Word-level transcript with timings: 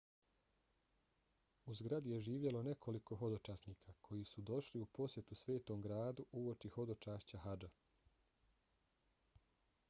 u 1.71 1.75
zgradi 1.79 2.11
je 2.13 2.21
živjelo 2.27 2.63
nekoliko 2.67 3.17
hodočasnika 3.19 3.93
koji 4.09 4.25
su 4.31 4.45
došli 4.51 4.81
u 4.85 4.89
posjetu 4.99 5.39
svetom 5.43 5.85
gradu 5.89 6.27
uoči 6.41 6.73
hodočašća 6.79 7.45
hadža 7.47 7.71